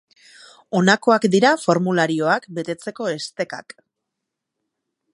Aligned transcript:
Honakoak 0.79 1.27
dira 1.35 1.51
formularioak 1.65 2.49
betetzeko 2.59 3.09
estekak. 3.19 3.81